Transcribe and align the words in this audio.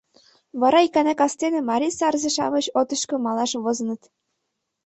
Вара 0.61 0.79
икана 0.87 1.13
кастене 1.19 1.59
марий 1.69 1.93
сарзе-шамыч 1.99 2.65
отышко 2.79 3.15
малаш 3.25 3.51
возыныт. 3.63 4.01